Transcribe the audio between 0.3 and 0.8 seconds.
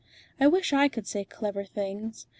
I wish